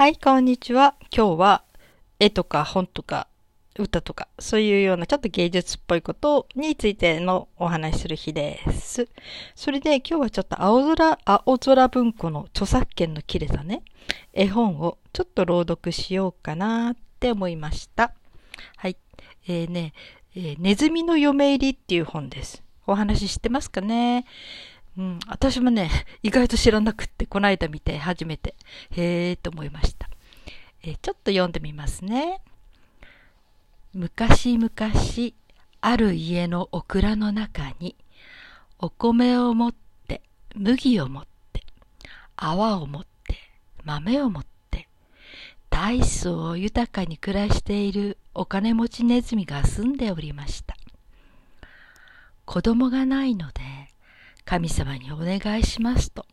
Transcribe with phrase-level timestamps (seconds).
[0.00, 0.94] はい、こんにちは。
[1.14, 1.62] 今日は
[2.18, 3.26] 絵とか本とか
[3.78, 9.10] 歌とかそういうようなちょっと芸術っぽいことについてのお話しする日です。
[9.54, 13.82] それで今日はちょっと青空、青空文庫の著作権の切れたね、
[14.32, 18.14] 絵本をちょっと朗読しようかなって思いました。
[18.76, 18.96] はい。
[19.48, 19.92] えー、ね、
[20.34, 22.62] えーネズミの嫁入りっていう本です。
[22.86, 24.24] お話し知ってますかね？
[25.00, 25.90] うん、私もね、
[26.22, 28.54] 意外と知らなくって、この間見て初めて、
[28.90, 30.10] へーと思いました。
[30.82, 32.42] えーちょっと読んでみますね。
[33.94, 34.70] 昔々、
[35.80, 37.96] ある家のオクラの中に、
[38.78, 39.74] お米を持っ
[40.06, 40.20] て、
[40.54, 41.64] 麦を持って、
[42.36, 43.38] 泡を持って、
[43.84, 44.86] 豆を持って、
[45.70, 50.76] 大層豊かに暮らしているお金持ちネズミが住んでおりました。
[52.44, 53.69] 子供がないので、
[54.50, 56.26] 神様にお願いしますと、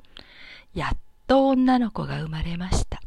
[0.73, 2.99] やっと女の子が生まれました。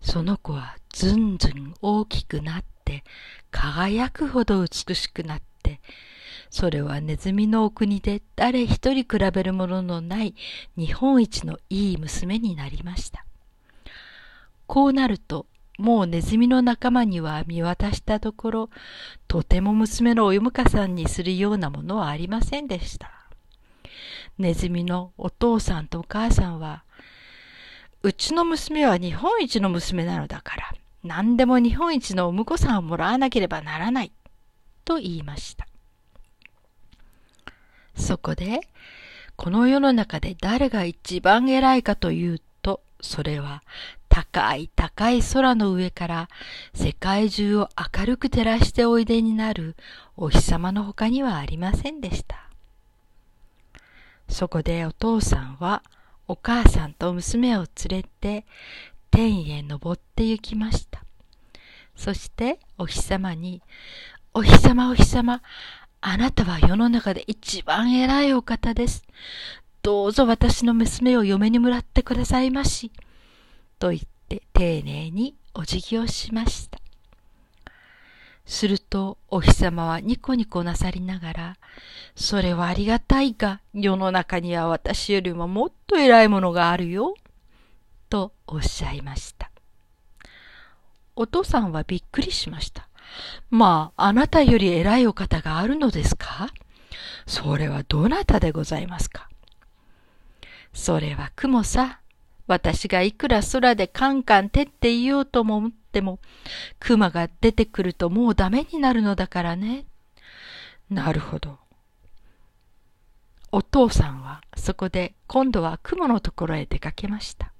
[0.00, 3.02] その子はずんずん大きくなって、
[3.50, 5.80] 輝くほど美しくなって、
[6.48, 10.36] それはネズミのお国で誰一人比べるもののない
[10.76, 13.26] 日本一のいい娘になりました。
[14.68, 18.70] こうなると、もうネズミの仲間には見渡したところ、
[19.26, 23.21] とても娘のおゆむかさんにするようなものはありませんでした。
[24.38, 26.84] ネズミのお父さんとお母さんは、
[28.02, 34.12] うちの娘は日本一の娘なのだから、何でも日本一のお婿さんをもらわなければならない、
[34.84, 35.66] と言いました。
[37.96, 38.60] そこで、
[39.36, 43.62] この世の中で誰が一番偉いかというと、それは
[44.08, 46.28] 高い高い空の上から
[46.74, 47.68] 世界中を
[47.98, 49.74] 明るく照らしておいでになる
[50.16, 52.51] お日様の他にはありませんでした。
[54.32, 55.82] そこでお父さんは
[56.26, 58.46] お母さんと娘を連れて
[59.10, 61.04] 天へ登って行きました。
[61.94, 63.62] そしてお日様に、
[64.32, 65.42] お日様お日様、
[66.00, 69.04] あなたは世の中で一番偉いお方です。
[69.82, 72.90] どうぞ私の娘を嫁にもらってくださいまし。
[73.78, 76.81] と言って丁寧にお辞儀をしました。
[78.52, 81.56] するとお日様はニコニコなさりながら、
[82.14, 87.14] それはありがたいが、世の中には私よりももっと偉いものがあるよ。
[88.10, 89.50] とおっしゃいました。
[91.16, 92.88] お父さんはびっくりしました。
[93.48, 96.50] まあ、あなたより偉いお方があるのですか？
[97.26, 99.30] それはどなたでございますか
[100.74, 102.00] それは雲さ。
[102.46, 106.18] 私がいくら空でカンカン照っていようともっても、
[106.80, 109.84] 熊が出てくるともうダメになるのだからね。
[110.88, 111.58] なるほど。
[113.52, 117.52] お父さんはそこで今度は雲のところへ出かけました。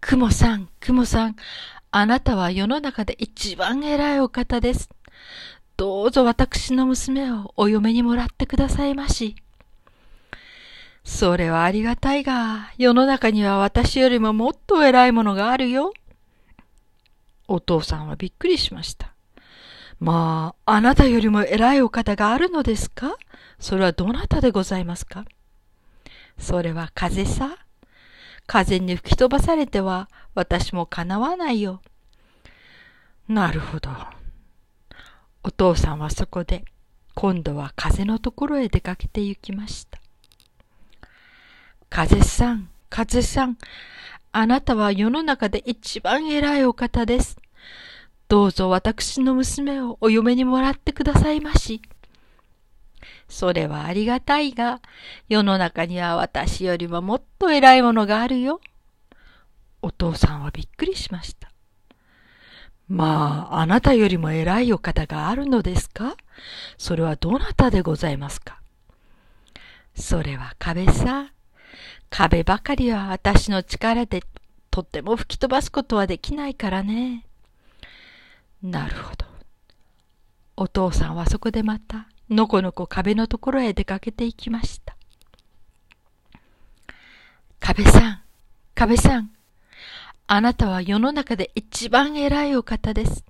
[0.00, 1.36] 雲さん、雲さん、
[1.90, 4.88] あなたは世の中で一番偉いお方です。
[5.76, 9.34] どうぞ私の娘をお嫁にもらってくださいまし。
[11.08, 15.92] それはありがたいが、世の中には私よりももっと偉いものがあるよ。
[17.48, 19.14] お父さんはびっくりしました。
[19.98, 23.16] まあ、あなたよりも偉いお方があるのですか？
[23.58, 25.24] それはどなたでございますか？
[26.38, 27.56] それは風さ。
[28.46, 31.80] 風に吹き飛ばされては私もかなわないよ。
[33.26, 33.90] なるほど。
[35.42, 36.64] お父さんはそこで
[37.14, 39.98] 今度は風のところへ出かけて行きました。
[41.90, 43.58] 風さん、風さん、
[44.30, 47.38] あなたは世の中で一番偉いお方です。
[48.28, 51.80] どうぞ私の娘をお嫁にもらってくださいまし。
[53.28, 54.80] それはありがたいが、
[55.28, 58.60] 世の中には私よりももっと偉いものがあるよ。
[59.80, 61.50] お父さんはびっくりしました。
[62.86, 66.16] まあ、あなたよりも偉いお方があるのですか？
[66.76, 68.60] それはどなたでございますか？
[69.94, 71.30] それは壁さん。
[72.10, 74.22] 壁ばかりは私の力で
[74.70, 77.24] とっても吹き飛ばすことはできないからね。
[78.62, 79.26] なるほど。
[80.56, 84.96] お父さんはそこでまた、のこのこ壁のところへ出かけていきました。
[87.60, 88.20] 壁さん、
[88.74, 89.30] 壁さん、
[90.26, 93.24] あなたは世の中で一番偉いお方です。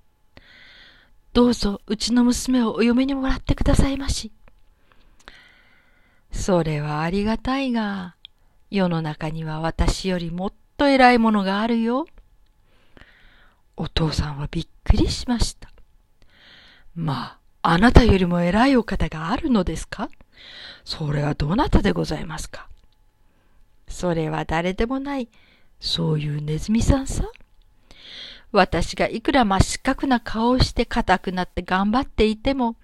[1.33, 4.31] どうぞうちの娘をお嫁にもらってくださいまし。
[6.31, 8.15] それはありがたいが、
[8.71, 12.05] 世の中には私よりもっと偉いものがあるよ。
[13.75, 15.69] お父さんはびっくりしました。
[16.95, 20.09] まあ、あなたよりも偉いお方があるのですか？
[20.83, 22.67] それはどなたでございますか？
[23.87, 25.29] それは誰でもない。
[25.79, 27.23] そういうネズミさんさ。
[28.51, 32.75] 私がいくら真四角な顔をして硬くなって頑張っていても、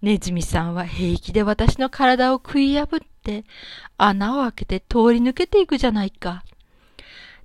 [0.00, 3.44] ネズミさんは平気で私の体を食い破って
[3.96, 6.44] 穴を開けて通り抜けていくじゃないか。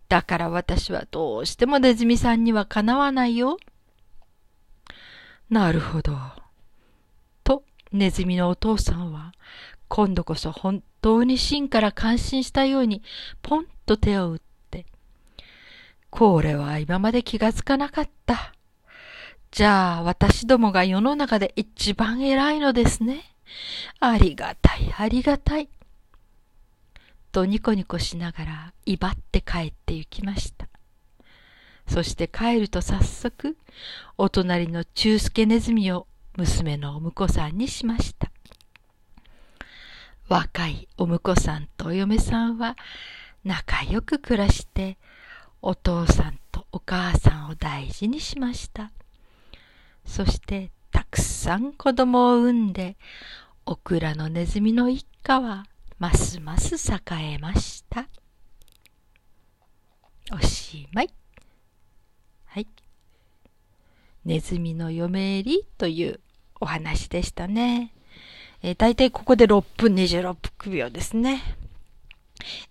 [0.09, 3.57] だから私はどうしてもネズミさんにはかなわないよ。
[5.50, 6.18] なるほど。
[7.44, 9.33] と、ネズミのお父さんは、
[9.88, 13.01] 今度こそ本当に芯から感心したように、
[13.41, 14.39] ポンと手を打っ
[14.71, 14.85] て、
[16.09, 18.53] これは今まで気がつかなかった。
[19.51, 23.37] じゃあ、私どもが世の中で一番偉いのですね。
[23.99, 25.69] ありがたい、ありがたい。
[27.31, 30.67] とニコニコしながら威張って帰って行きました。
[31.88, 33.57] そして帰ると早速、
[34.17, 38.31] お隣の中助ネズミを娘のお婿さんにしました。
[40.27, 42.75] 若いお婿さんとお嫁さんは
[43.45, 44.97] 仲良く暮らして、
[45.61, 48.91] お父さんとお母さんを大事にしました。
[50.05, 52.97] そしてたくさん子供を産んで、
[53.67, 55.67] オクラのネズミの一家は
[55.99, 58.07] ますます栄えました。
[60.33, 61.13] おしまい。
[62.45, 62.67] はい。
[64.25, 66.19] ネズミの嫁入りという
[66.59, 67.94] お話でしたね。
[68.63, 71.44] えー、大体ここで6分26秒ですね。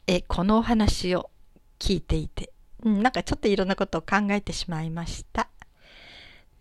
[0.08, 1.31] え、このお話を
[1.78, 2.52] 聞いていて、
[2.82, 5.49] うん、なんかちょっといろんなことを考えてしまいました。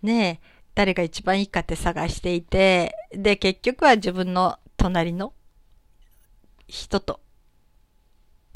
[0.04, 5.34] ねえ、誰が一番いいかって探していて、で、結局は自分の隣の
[6.68, 7.22] 人と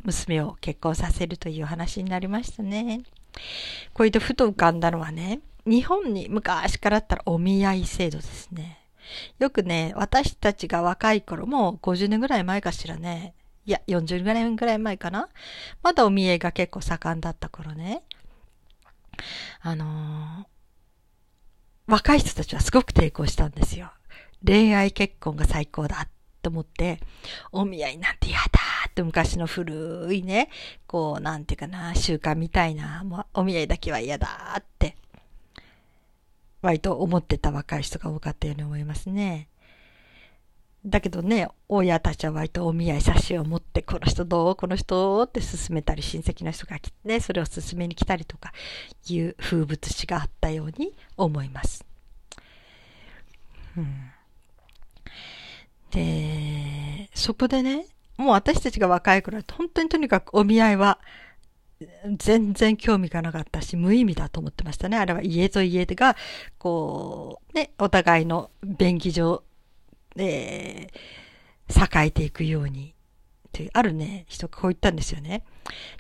[0.03, 3.01] 娘を結婚させるという話になりましたね。
[3.93, 8.79] これでふと浮かんだのはね、日本に昔からあったらお見合い制度ですね。
[9.39, 13.33] よくね、私たちが若い頃も50年ぐらい前かしらね。
[13.65, 15.29] いや、40年ぐらい前かな。
[15.83, 18.01] まだお見合いが結構盛んだった頃ね。
[19.61, 20.45] あのー、
[21.89, 23.91] 若い人たちはすごく抵抗したんですよ。
[24.45, 26.07] 恋愛結婚が最高だ
[26.43, 26.99] と思って、
[27.51, 28.43] お見合いなんて嫌だ
[28.87, 30.49] って昔の古いね、
[30.85, 34.95] こう、なんていうかな、習慣みたいな、もうお見合いだけは嫌だって、
[36.61, 39.49] 割と思ってた若い人が多かったように思いますね。
[40.85, 48.53] だけどね、親たちは割とお見合い写真を持って、この人どうこの人って勧めたり、親戚の人が来てね、それを勧めに来たりとか
[49.07, 51.85] いう風物詩があったように思います。
[53.77, 54.11] うん、
[55.91, 57.85] で、そこでね、
[58.17, 60.99] もう私たちが若い頃は本当にとにかくお見合いは
[62.17, 64.97] 全然興味がなかったし、無意味だと思ってましたね。
[64.97, 66.15] あれは家と家が、
[66.57, 69.43] こう、ね、お互いの便宜上
[70.23, 72.95] えー、栄えていくように。
[73.51, 75.43] という、あるね、人がこう言ったんですよね。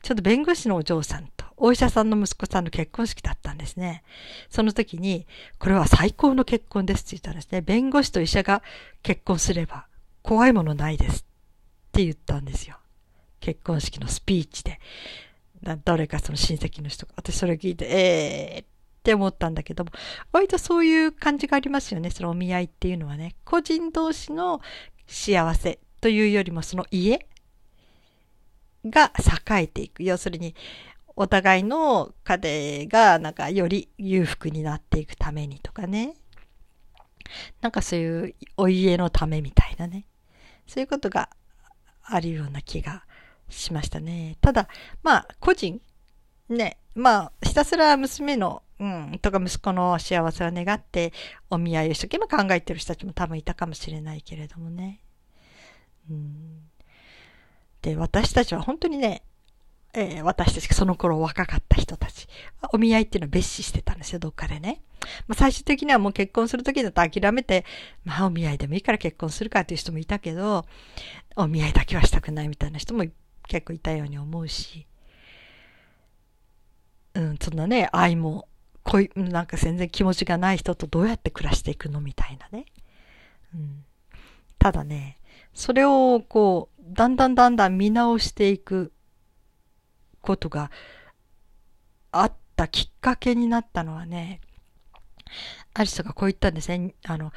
[0.03, 4.03] ちょっと弁護士のお嬢さんとお医者さんの息子さんの結婚式だったんですね。
[4.49, 5.27] その時に、
[5.59, 7.61] これは最高の結婚ですって言ったんですね。
[7.61, 8.63] 弁護士と医者が
[9.03, 9.87] 結婚すれば
[10.21, 11.23] 怖いものないですっ
[11.91, 12.77] て言ったんですよ。
[13.39, 14.79] 結婚式のスピーチで。
[15.83, 17.89] 誰かその親戚の人が、私それ聞いて、え
[18.59, 18.65] えー、
[19.09, 19.91] って思ったんだけども、
[20.31, 22.11] 割とそういう感じがありますよね。
[22.11, 23.35] そのお見合いっていうのはね。
[23.43, 24.61] 個人同士の
[25.07, 27.25] 幸せというよりもその家
[28.85, 29.11] が
[29.49, 30.03] 栄えていく。
[30.03, 30.53] 要するに、
[31.15, 36.13] お互いの家庭がなんかより裕福になっていくためにとかね。
[37.61, 40.05] なんかそういうお家のためみたいなね。
[40.67, 41.29] そういうことが
[42.03, 43.03] あるような気が
[43.49, 44.37] しましたね。
[44.39, 44.67] ただ、
[45.01, 45.81] まあ、個人、
[46.47, 51.11] ね、まあ、ひたすら娘のうん、とか息子の幸せを願って
[51.49, 55.01] お見合いを一生懸命考えてる人たちも多分いたかもしれないけれどもね。
[56.09, 56.61] うん、
[57.81, 59.21] で、私たちは本当にね、
[59.93, 62.27] えー、私たちがその頃若かった人たち、
[62.71, 64.81] お見合いっていうのを別視してたんですよ、どっかでね。
[65.27, 67.65] まあ、最終的にはもう結婚するときだと諦めて、
[68.05, 70.65] まあお見合いでもいいから結婚するかっていう人もいたけど、
[71.35, 73.03] お見合いだけはしたくないみたいな人も
[73.47, 74.85] 結構いたように思うし、
[77.19, 78.47] うん、そんなね、愛も
[78.83, 82.65] 恋、なんか全然気持ちがない人とどうやって暮らしていくのみたいなね。
[83.53, 83.83] うん、
[84.57, 85.19] ただね、
[85.53, 88.93] それをこう、だんだんだんだん見直していく
[90.21, 90.71] ことが
[92.11, 94.39] あったきっかけになったのはね、
[95.73, 96.95] ある人がこう言ったんですね。
[97.05, 97.33] あの、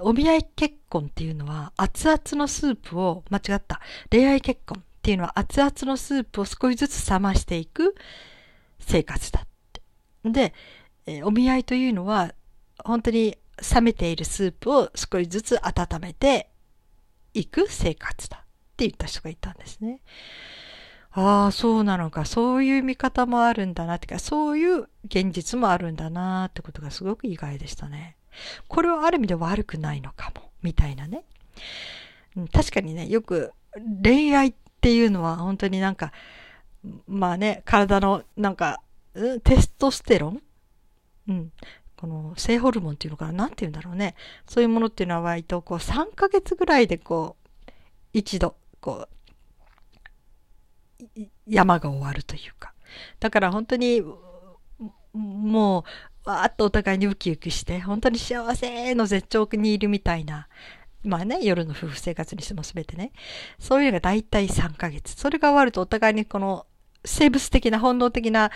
[0.00, 3.82] お見合い結婚っていうのは熱々のスープを、間違った。
[4.10, 7.94] 恋愛結婚っていうのは熱々のスープを少しずつ冷ましていく
[8.86, 9.82] 生活だって。
[10.24, 10.54] で、
[11.06, 12.32] えー、お見合いというのは、
[12.84, 13.36] 本当に
[13.74, 16.50] 冷めているスープを少しずつ温めて
[17.34, 18.40] いく生活だっ
[18.76, 20.00] て言った人がいたんですね。
[21.10, 22.26] ああ、そうなのか。
[22.26, 28.16] そういう見方もあるんだなってか、そういう現実もあるんだなってことがすごく意外でしたね。
[28.68, 30.50] これはある意味で悪くないのかも。
[30.62, 31.24] みたいなね。
[32.52, 33.52] 確かにね、よく
[34.02, 36.12] 恋愛っていうのは本当になんか、
[37.06, 38.80] まあね、体のなんか、
[39.44, 40.42] テストステロン？
[41.28, 41.52] うん。
[41.96, 43.32] この性ホルモンっていうのかな？
[43.32, 44.14] なんて言うんだろうね。
[44.46, 47.50] そういうものっていうのは割とこう3ヶ月ぐらいでこう、
[48.12, 49.08] 一度、こ
[51.08, 52.74] う、山が終わるというか。
[53.20, 54.02] だから本当に、
[55.12, 55.84] も
[56.24, 60.48] う、わーっとお互いにウキウキして、本当に幸せの絶頂にいるみたいな。
[61.04, 63.12] まあね、夜の夫婦生活にしても全てね。
[63.58, 65.14] そういうのが大体3ヶ月。
[65.14, 66.66] それが終わるとお互いにこの
[67.06, 68.50] 生物的な本能的な、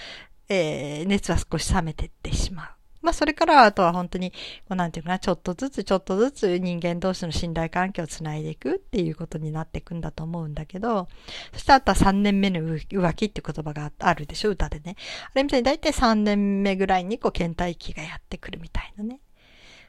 [0.48, 2.68] えー、熱は少し冷めてってしまう。
[3.02, 4.36] まあ、それからあとは本当に、こ
[4.70, 11.08] うなんていうかな、ちょっとずつちょっとずつ人間同士の信頼関係をつないでいくっていうことになっていくんだと思うんだけど、
[11.52, 14.96] そしてあとは3年目の浮気って言葉があるでしょ、歌でね。
[15.24, 19.20] あれみたいに大体3年目ぐらいにこう倦怠期がやってくるみたいなね。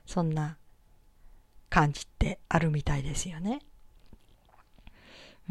[0.05, 0.57] そんな
[1.69, 3.59] 感じってあるみたいですよね。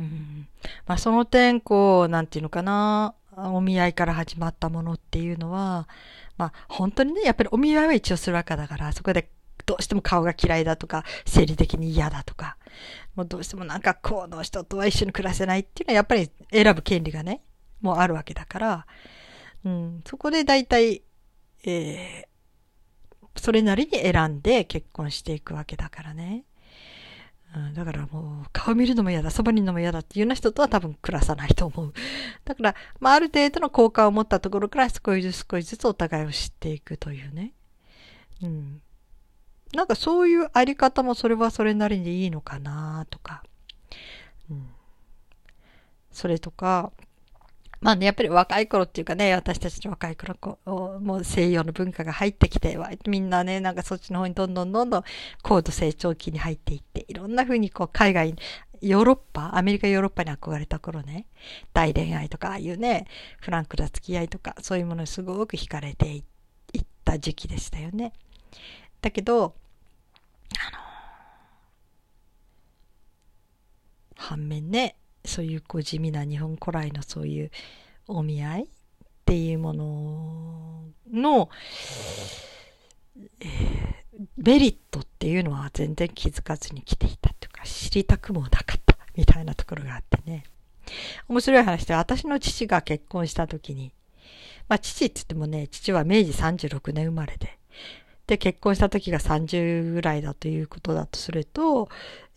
[0.00, 0.48] うん。
[0.86, 5.88] まあその点、こう、なんていうのかな、お見合いから始まったものっていうのは、
[6.36, 9.30] まあ本当にね、やっぱりお見合いは一応するわけだから、そこで
[9.66, 12.56] どうしても顔が嫌いだとか、生理的に嫌だとか、
[13.14, 17.42] もうどうしてもなんかこの人とは一緒に暮らせないっていうのはやっぱり選ぶ権利がね、
[17.80, 18.86] もうあるわけだから、
[19.64, 21.02] うん、そこで大体、
[21.64, 26.44] えー、それなりに選んで結婚していくわけだからね。
[27.56, 31.92] うん、だからもう、顔見るのも嫌だ、そばにいるのも嫌だっていうような人とは多分暮らさないと思う。
[32.44, 37.52] だから、まあ、ある程度の効果を持ったところから少しずつ少しずつお互いを知っていくというね。
[38.42, 38.82] うん。
[39.74, 43.42] なんかそういうあり方もそれはそれなりにいいのかなとか。
[44.48, 44.68] うん。
[46.12, 46.92] それとか、
[47.80, 55.04] まあね、やっぱり若い頃っていうかね、私たちの若い頃、こう、もう西洋の文化が入ってきて、みんなね、なんかそっちの方にどんどんどんどん
[55.42, 58.36] 高度成長期に入っていって、いろんな風にこう海外、
[58.82, 61.26] ヨーロッパ、アメリカ、ヨーロッパに憧れた頃ね、
[61.72, 63.06] 大恋愛とか、ああいうね、
[63.40, 68.12] フランクな付き合いとか、そういうものにすごく惹かれていった時期でしたよね。
[69.00, 69.54] だけど、
[70.58, 70.78] あの、
[74.16, 77.50] 反面ね、そういうこう地味な日本古来のそういう
[78.08, 78.66] お見合いっ
[79.24, 81.48] ていうものの、
[83.40, 90.44] えー、メリットっていうのは全然気づかずに来ていたというか知りたくもなかったみたいなところがあってね。
[91.28, 93.92] 面白い話で私の父が結婚した時に、
[94.68, 97.58] まあ父って言ってもね、父は明治36年生まれで、
[98.30, 101.88] で結婚した時が30ぐらいだということだとすると、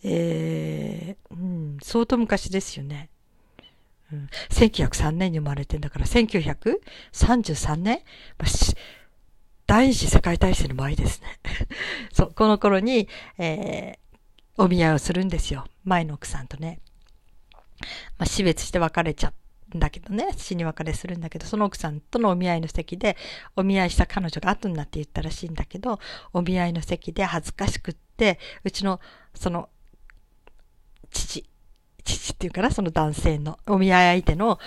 [0.02, 3.10] えー、うん、相当昔ですよね。
[4.12, 8.00] うん、1903年に生まれてんだから、1933年、
[8.38, 8.48] まあ、
[9.66, 11.28] 第二次世界大戦の前ですね。
[12.12, 13.08] そう、この頃に、
[13.38, 15.64] えー、お見合いをするんですよ。
[15.84, 16.80] 前の奥さんとね。
[18.18, 19.43] まあ、死別して別れちゃった
[19.78, 23.16] だけどね、死に別れするんだけど、その奥さんとのお見合いの席で、
[23.56, 25.98] お見合いした彼女が後になって言ったらしいんだけど、
[26.32, 29.00] お見合いの席で恥ずかしくって、うちの、
[29.34, 29.68] その、
[31.10, 31.48] 父、
[32.04, 34.58] 父っていうかな、その男性のお見合い相手の、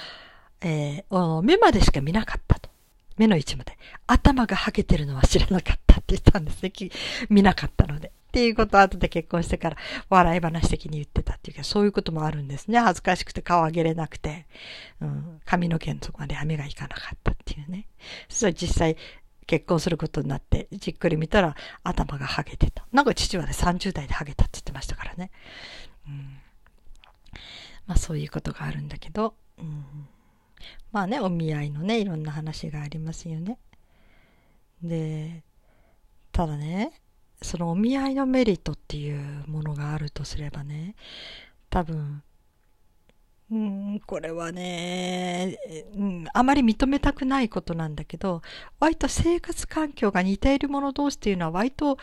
[0.62, 2.70] えー、目までしか見なかったと。
[3.18, 3.78] 目の位置まで。
[4.06, 6.72] 頭がはげてるのは知らなかったって言ったんですね。
[7.30, 8.12] 見なかったので。
[8.28, 9.78] っていうことを後で結婚してから
[10.10, 12.80] 笑い話的に言ってたっていうか、そういうこともあるんですね。
[12.80, 14.48] 恥ずかしくて顔上げれなくて、
[15.02, 17.88] うん、髪の毛のとこまで雨がいかなかったっていうね。
[18.30, 18.98] そし実際
[19.48, 22.86] 結婚することになって、じっくり見たら頭がハゲてた。
[22.92, 25.32] なんか父はね、30代でハゲたって言ってましたからね。
[26.06, 26.38] うん、
[27.88, 29.86] まあそういうことがあるんだけど、うん、
[30.92, 33.58] まあね、お見合いのね、いろんな話がありますよね。
[34.84, 35.44] で、
[36.32, 36.92] ただね、
[37.42, 40.96] そのお見合いのメリットっていうものがあるとすればね、
[41.70, 42.24] 多分、
[43.50, 45.58] うん、これはね、
[45.96, 48.42] うん、あまり認めたくないことなんだけど、
[48.80, 51.98] 割と生活環境が似ている者同士っていうのは割と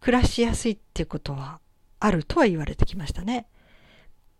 [0.00, 1.58] 暮らしやすいっていうことは
[1.98, 3.46] あるとは言われてきましたね。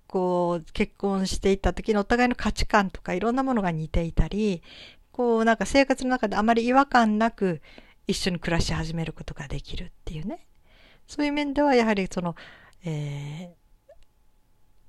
[0.07, 4.62] こう、結婚していた時のお互いの価値観とかいろんなものが似ていたり、
[5.11, 7.61] こう、なんか生活の中であまり違和感なく
[8.07, 10.47] 一緒に暮らし始めることができるっていうね。
[11.07, 12.35] そういう面ではやはりその、
[12.85, 13.93] えー、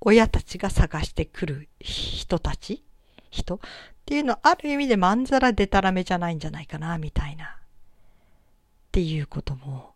[0.00, 2.84] 親たちが探してくる人たち
[3.30, 3.58] 人っ
[4.04, 7.44] ていうのはある意味でまんざらでたらめじゃないんじゃないかな、みたいな。
[7.44, 7.48] っ
[8.90, 9.94] ていうことも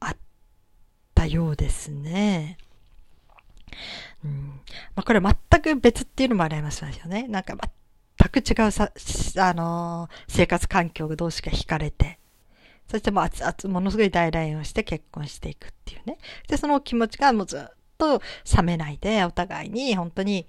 [0.00, 0.16] あっ
[1.14, 2.58] たようですね。
[4.24, 4.60] うん
[4.94, 7.26] まあ、これ全く別っていうのもありますよね。
[7.28, 7.56] なんか
[8.18, 8.90] 全く違うさ、
[9.38, 12.18] あのー、生活環境同士が惹かれて、
[12.90, 16.18] そしてもう熱々、ものすごい大恋愛をして結婚していくっていうね。
[16.48, 17.62] で、その気持ちがもうずっ
[17.98, 18.20] と
[18.56, 20.46] 冷めないで、お互いに本当に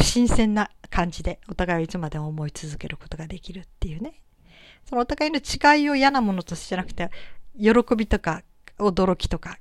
[0.00, 4.20] 新鮮な感じでお互いをいつまでも思い続けることができるっていうね。
[4.84, 7.10] そのお互いの違いを嫌なものとしてじゃなくて、
[7.60, 8.42] 喜びとか
[8.78, 9.58] 驚きとか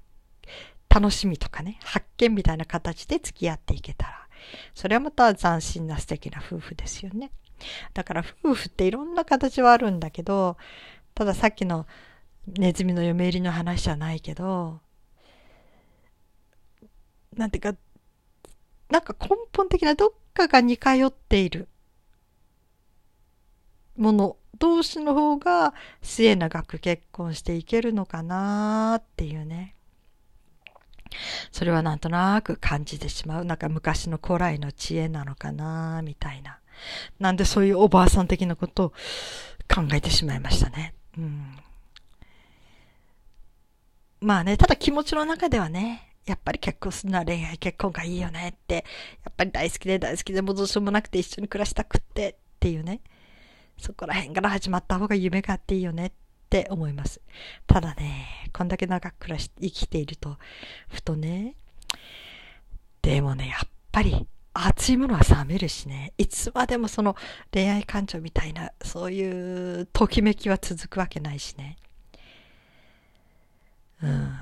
[0.90, 4.27] 楽しみとかね、発見みたいな形で付き合っていけたら、
[4.74, 7.32] それはまた斬新な素敵な夫婦ですよね。
[7.94, 10.58] だから夫婦っていろんな形はあるんだけど、
[11.16, 11.88] たださっきの
[12.48, 14.80] ネズミの嫁入りの話じゃないけど、
[17.36, 17.76] なんていうか、
[18.90, 21.68] なんか根本的などっかが似通っている
[23.98, 29.77] もの同士の方が末永く結婚していけるのかなっていうね。
[31.52, 33.46] それはなんとなく感じてしまう。
[33.46, 36.60] なんか昔の古来の知恵なのかなみたいな。
[37.20, 38.90] なんでそういうおばあさん的なことを
[39.74, 40.94] 考えてしまいましたね。
[41.18, 41.58] うん。
[44.20, 48.86] まあね、ただ気持ちの中ではね、やっぱり結婚するのは恋愛結婚がいいよねって、
[49.24, 53.02] やっぱり大好きで大好きでもどうしようもなくて一緒に暮らしたくってっていうね、
[53.78, 56.12] そこら辺から始まった方が夢があっていいよねっ
[56.48, 57.20] って思います。
[57.68, 60.38] ただね、こんだけ長く暮らし、生きていると、
[60.88, 61.56] ふとね、
[63.02, 67.18] でもね、やっぱり熱いものは冷めるしね、いつまでもその
[67.52, 71.76] 恋愛感情みたいな、そういうときめきは続くわけないしね。
[74.02, 74.40] うん。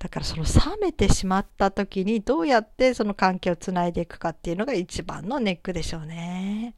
[0.00, 6.74] だからその冷めてしまった時にどうやってその関係をつないでいくかっていうのが一番のネックでしょうね。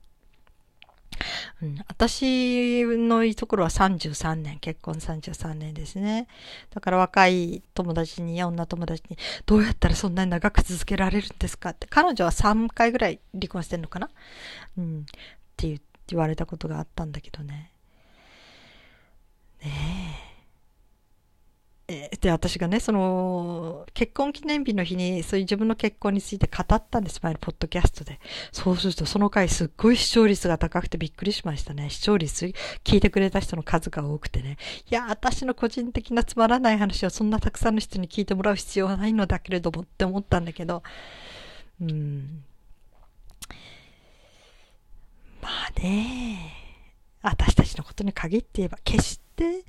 [1.63, 6.27] うん、私のいいところは33年、結婚33年ですね。
[6.71, 9.17] だから若い友達に、女友達に、
[9.47, 14.11] どうやったらそんなに長く続けられるんですかって、彼女は3回ぐらい離婚してんのかな？
[14.77, 15.05] うん、っ
[15.57, 17.71] て言われたことがあったんだけどね。
[19.65, 19.71] ね
[20.29, 20.32] え。
[22.21, 28.21] で、私がね、その、結婚記念日の日に、そういう自分の結婚について語ったんです、前のポッドキャストで。
[28.51, 31.91] そうすると、その回すっごい視聴率が高くてびっくりしましたね。
[31.91, 32.53] 視聴率、
[32.85, 34.57] 聞いてくれた人の数が多くてね。
[34.91, 40.83] いや、私の個人的なつまらない話をそんなたくさんの人に聞いてもらう必要はないのだけれどもって思ったんだけど、
[41.81, 42.45] うん。
[45.43, 46.53] まあね、
[47.23, 49.65] 私たちのことに限って言えば、決して、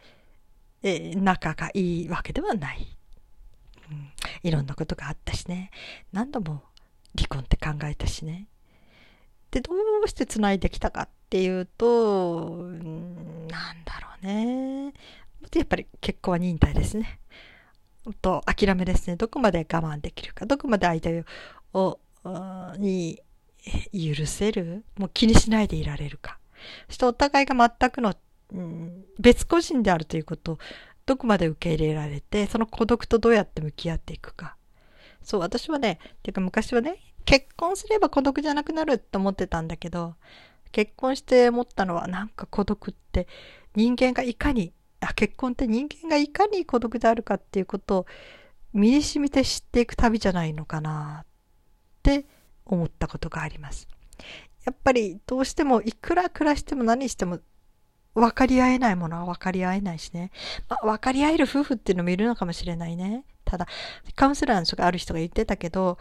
[0.83, 2.87] えー、仲がいいわけではない、
[3.89, 4.11] うん。
[4.43, 5.71] いろんなことがあったしね。
[6.11, 6.63] 何度も
[7.17, 8.47] 離婚って考えたしね。
[9.51, 9.71] で、ど
[10.03, 14.93] うして繋いできたかっていうと、うん、なんだろうね。
[15.55, 17.19] やっぱり結婚は忍耐ですね。
[18.21, 19.15] と諦めですね。
[19.15, 21.23] どこまで我慢できるか、どこまで相手
[21.73, 21.99] を、
[22.77, 23.21] に
[23.93, 26.39] 許せる、もう気にしないでいられるか。
[26.87, 28.15] そしてお互いが全くの
[28.53, 30.57] うん、別個人であるということを
[31.05, 34.55] どこまで受け入れられて、その孤独とどうやって向き合っていくか。
[35.23, 40.15] そう、私はね、ていうか昔はね、結婚すれば孤独じゃなくなるって思ってたんだけど、
[40.71, 43.27] 結婚して思ったのはなんか孤独って
[43.75, 48.05] 人間がいかに、あ、結婚って人間がいかに孤独であるかっていうことを
[48.73, 51.25] 身に染みて知っていく旅じゃないのかなっ
[52.01, 52.25] て
[52.65, 53.87] 思ったことがあります。
[54.65, 57.39] やっぱりどうしてもいくら暮らしても何しても
[58.15, 60.31] 分かり合えないものは分かり合えないしね。
[60.69, 63.25] まあ、分かり合える夫婦っていうのもいるのかもしれないね。
[63.45, 63.67] ただ、
[64.15, 65.97] カウンセラーの人がある人が言ってたけど、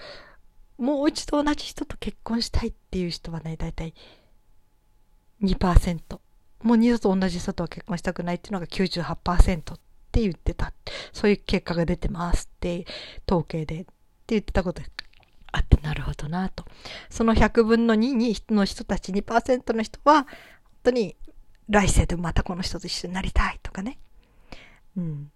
[0.79, 3.95] もう一度同じ人と結婚したいっていう人はね、だいたい
[5.43, 6.21] 2%。
[6.63, 9.79] もう二度と同じ人とは結婚したくないっていうのが98%っ
[10.13, 10.73] て言ってた。
[11.13, 12.87] そういう結果が出てますって、
[13.29, 13.93] 統計でって
[14.29, 14.83] 言ってたこと
[15.53, 16.65] あってなるほどなと。
[17.11, 20.27] その100分の2の人たち2%の人は、本
[20.85, 21.17] 当に
[21.73, 23.99] 来世でまたこの人と一緒になりたいとかね。
[24.95, 25.33] うん。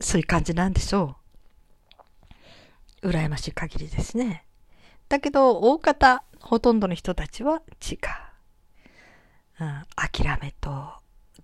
[0.00, 1.16] そういう感じなんでしょ
[3.02, 3.08] う。
[3.08, 4.46] 羨ましい限りですね。
[5.08, 7.98] だけど、大方、ほとんどの人たちは違う。
[9.60, 10.70] うん、諦めと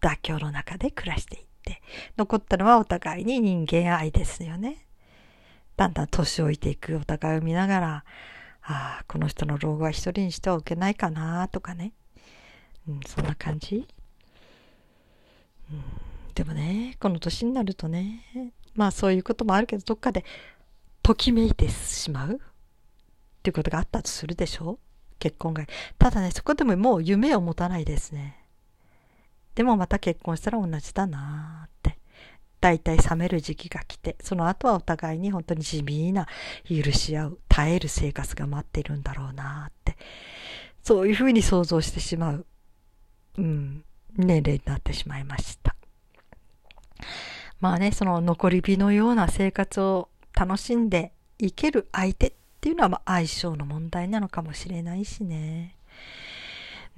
[0.01, 1.83] 妥協の中で暮らしていって、
[2.17, 4.87] 残ったのはお互いに人間愛ですよね。
[5.77, 8.05] だんだん年老いていくお互いを見ながら、
[8.63, 11.95] ああ、この人の老後は一人にしてはおけないかなとかね。
[12.91, 13.87] うん、そんな感じ、
[15.71, 15.83] うん、
[16.35, 20.25] でもね、この年になるとね、まあそういうこともあるけど、どっかで
[21.03, 22.35] ときめいてしまう？
[22.35, 22.39] っ
[23.43, 24.79] ていうことがあったとするでしょ？
[25.19, 25.65] 結婚が。
[25.99, 28.45] ただね、そこでももう夢を持たないですね。
[29.55, 31.99] でもまた結婚したら同じだなーって。
[32.61, 36.27] 大体冷める時期が来て、その後はお互いに本当に地味な
[36.69, 39.97] 許し合う、耐える生活が待っているんだろうなって、
[40.83, 42.47] そういうふうに想像してしまう、
[43.41, 43.85] うん、
[44.17, 45.75] 年齢になってしまいました。
[47.59, 55.75] まあね、その残り火のような生活を楽しんでいける相手っていうのはまあ相性の問題なのかもしれないしね。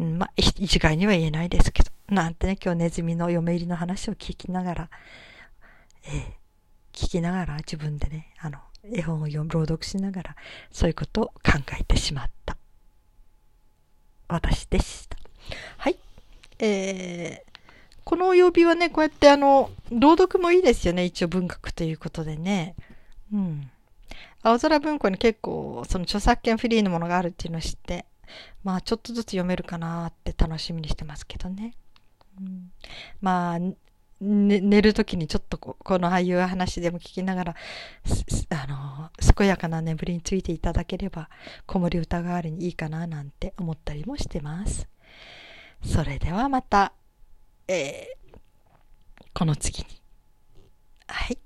[0.01, 4.91] うん、まあ、一概には言えないですけど、 なんてね、今日ネズミの嫁入りの話を聞きながら、
[6.05, 6.23] えー、
[6.93, 8.59] 聞きながら自分でね、あの、
[8.93, 10.37] 絵本を読む、朗読しながら、
[10.73, 12.57] そういうことを考えてしまった
[14.27, 15.17] 私でした。
[15.79, 15.99] はい。
[16.65, 17.59] えー、
[18.05, 21.05] この曜日はね、こうやってあの、朗読もいいですよね。
[21.05, 22.77] 一応文学ということでね。
[23.33, 23.69] うん。
[24.45, 28.07] 青空文庫に結構、その著作権フリーのものがあるっていうのを知って、
[28.63, 31.75] まあちょっとずつ読めるかなって楽しみにしてますけどね。
[32.41, 32.71] うん、
[33.21, 33.75] まあ、ね、
[34.21, 37.57] 寝るときにちょっとここのああいう話でも聞きながら、
[38.51, 41.29] あの、健やかな眠りについていただければ、
[41.67, 44.92] 子守歌代わりにいいかななんて思ったりもしてます。
[45.85, 46.93] それではまた、
[47.69, 48.37] えー、
[49.35, 49.87] この次に。
[51.09, 51.39] はい。